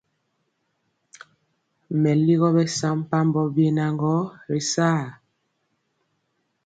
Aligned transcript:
Meligɔ 2.01 2.47
bɛsampambɔ 2.55 3.41
biena 3.55 3.85
gɔ 3.99 4.15
y 4.57 4.61
saa. 4.71 5.01